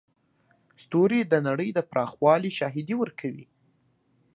[0.83, 3.45] ستوري د نړۍ د پراخوالي شاهدي ورکوي.